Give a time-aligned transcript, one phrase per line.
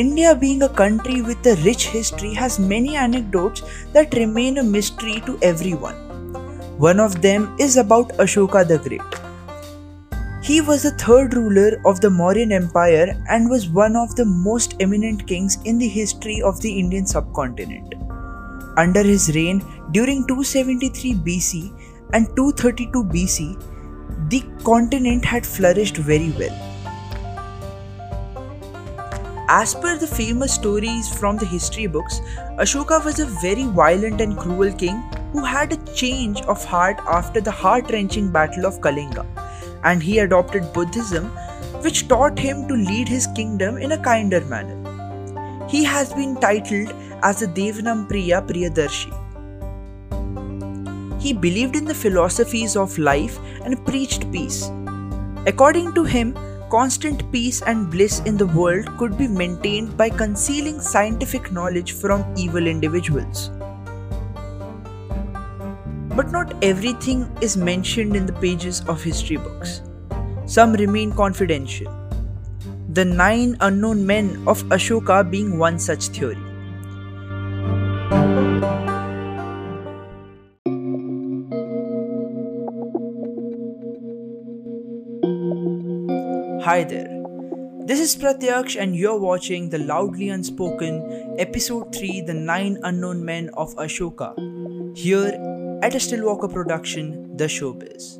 [0.00, 3.62] India, being a country with a rich history, has many anecdotes
[3.92, 5.96] that remain a mystery to everyone.
[6.78, 9.16] One of them is about Ashoka the Great.
[10.40, 14.76] He was the third ruler of the Mauryan Empire and was one of the most
[14.78, 17.94] eminent kings in the history of the Indian subcontinent.
[18.76, 21.72] Under his reign during 273 BC
[22.12, 26.67] and 232 BC, the continent had flourished very well.
[29.50, 32.20] As per the famous stories from the history books,
[32.58, 34.96] Ashoka was a very violent and cruel king
[35.32, 39.24] who had a change of heart after the heart wrenching Battle of Kalinga,
[39.84, 41.30] and he adopted Buddhism,
[41.80, 44.76] which taught him to lead his kingdom in a kinder manner.
[45.66, 46.92] He has been titled
[47.22, 49.14] as the Devanampriya Priyadarshi.
[51.22, 54.70] He believed in the philosophies of life and preached peace.
[55.46, 56.36] According to him,
[56.70, 62.24] constant peace and bliss in the world could be maintained by concealing scientific knowledge from
[62.36, 63.50] evil individuals.
[66.14, 69.82] But not everything is mentioned in the pages of history books.
[70.46, 71.92] Some remain confidential.
[72.90, 76.38] The nine unknown men of Ashoka being one such theory.
[86.68, 87.08] Hi there.
[87.88, 93.48] This is Pratyaksh, and you're watching the Loudly Unspoken, Episode 3 The Nine Unknown Men
[93.54, 94.34] of Ashoka,
[94.94, 95.32] here
[95.82, 98.18] at a Still Walker production, The Showbiz.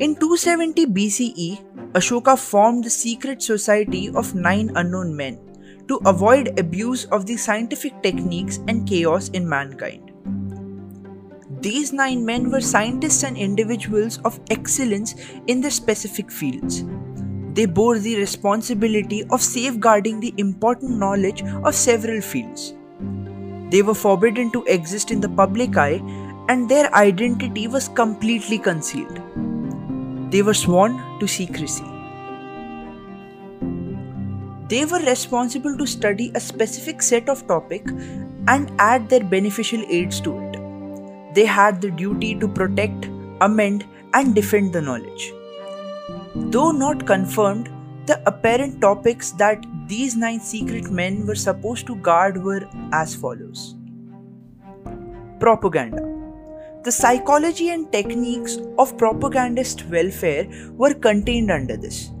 [0.00, 5.49] In 270 BCE, Ashoka formed the secret society of nine unknown men
[5.88, 10.10] to avoid abuse of the scientific techniques and chaos in mankind.
[11.60, 15.14] These nine men were scientists and individuals of excellence
[15.46, 16.84] in their specific fields.
[17.52, 22.74] They bore the responsibility of safeguarding the important knowledge of several fields.
[23.70, 26.00] They were forbidden to exist in the public eye
[26.48, 29.20] and their identity was completely concealed.
[30.32, 31.99] They were sworn to secrecy.
[34.70, 37.88] They were responsible to study a specific set of topic
[38.46, 41.34] and add their beneficial aids to it.
[41.34, 43.06] They had the duty to protect,
[43.40, 45.32] amend, and defend the knowledge.
[46.36, 47.68] Though not confirmed,
[48.06, 53.74] the apparent topics that these nine secret men were supposed to guard were as follows
[55.40, 56.06] Propaganda.
[56.84, 62.12] The psychology and techniques of propagandist welfare were contained under this.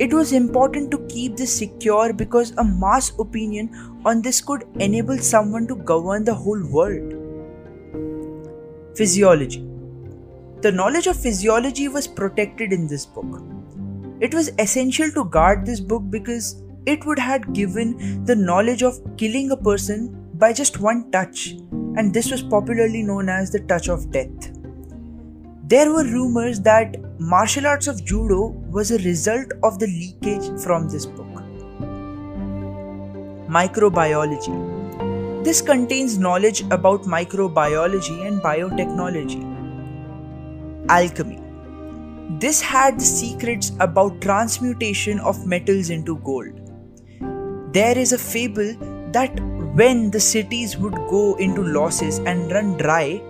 [0.00, 5.18] It was important to keep this secure because a mass opinion on this could enable
[5.18, 7.12] someone to govern the whole world.
[8.96, 9.60] Physiology
[10.62, 13.40] The knowledge of physiology was protected in this book.
[14.20, 18.98] It was essential to guard this book because it would have given the knowledge of
[19.16, 21.50] killing a person by just one touch,
[21.96, 24.53] and this was popularly known as the touch of death.
[25.66, 30.90] There were rumors that martial arts of judo was a result of the leakage from
[30.90, 31.26] this book.
[33.48, 35.42] Microbiology.
[35.42, 39.40] This contains knowledge about microbiology and biotechnology.
[40.90, 41.40] Alchemy.
[42.38, 46.60] This had the secrets about transmutation of metals into gold.
[47.72, 48.74] There is a fable
[49.12, 49.40] that
[49.74, 53.22] when the cities would go into losses and run dry,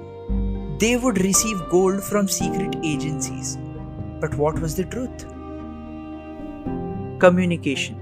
[0.85, 3.57] they would receive gold from secret agencies.
[4.21, 5.25] But what was the truth?
[7.19, 8.01] Communication.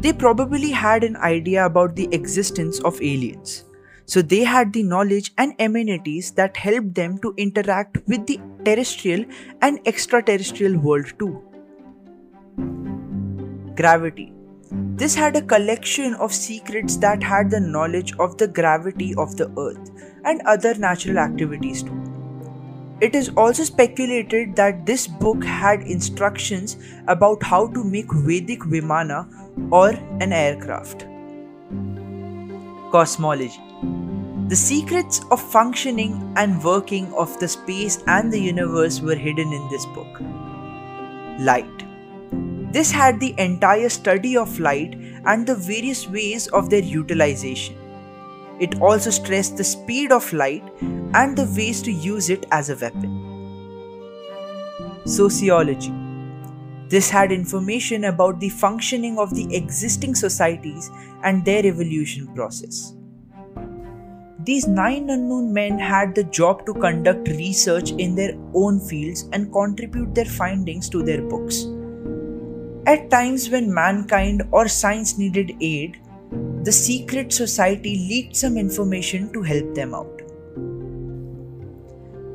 [0.00, 3.64] They probably had an idea about the existence of aliens.
[4.06, 9.24] So they had the knowledge and amenities that helped them to interact with the terrestrial
[9.60, 11.42] and extraterrestrial world too.
[13.74, 14.32] Gravity.
[14.72, 19.50] This had a collection of secrets that had the knowledge of the gravity of the
[19.58, 19.90] earth
[20.24, 22.00] and other natural activities too.
[23.00, 26.76] It is also speculated that this book had instructions
[27.08, 29.26] about how to make Vedic Vimana
[29.72, 29.88] or
[30.20, 31.06] an aircraft.
[32.92, 33.60] Cosmology
[34.48, 39.68] The secrets of functioning and working of the space and the universe were hidden in
[39.68, 40.20] this book.
[41.40, 41.89] Light
[42.72, 44.94] This had the entire study of light
[45.26, 47.76] and the various ways of their utilization.
[48.60, 50.62] It also stressed the speed of light
[51.14, 53.16] and the ways to use it as a weapon.
[55.04, 55.92] Sociology
[56.88, 60.90] This had information about the functioning of the existing societies
[61.24, 62.94] and their evolution process.
[64.44, 69.52] These nine unknown men had the job to conduct research in their own fields and
[69.52, 71.66] contribute their findings to their books.
[72.86, 76.00] At times when mankind or science needed aid,
[76.64, 80.22] the secret society leaked some information to help them out.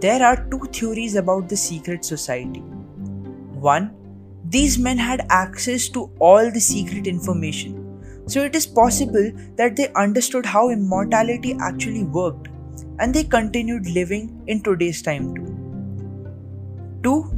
[0.01, 2.59] There are two theories about the secret society.
[3.69, 3.95] One,
[4.49, 7.85] these men had access to all the secret information
[8.27, 12.47] so it is possible that they understood how immortality actually worked
[12.99, 15.51] and they continued living in today's time too.
[17.03, 17.31] 2.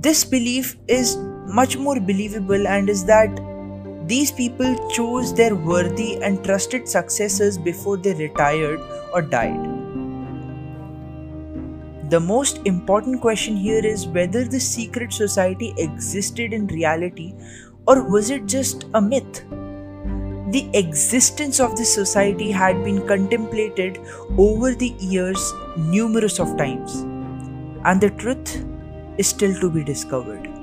[0.00, 3.40] This belief is much more believable and is that
[4.06, 8.80] these people chose their worthy and trusted successors before they retired
[9.12, 9.70] or died.
[12.10, 17.34] The most important question here is whether the secret society existed in reality
[17.86, 19.44] or was it just a myth?
[20.54, 23.98] the existence of this society had been contemplated
[24.38, 27.00] over the years numerous of times
[27.90, 28.64] and the truth
[29.18, 30.53] is still to be discovered